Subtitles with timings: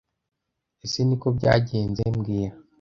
[0.85, 2.53] Ese Niko byagenze mbwira